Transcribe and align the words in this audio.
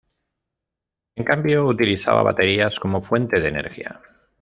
En 1.15 1.23
cambio, 1.23 1.67
utilizaba 1.67 2.23
baterías 2.23 2.79
como 2.79 3.03
fuente 3.03 3.39
de 3.39 3.49
energía. 3.49 4.01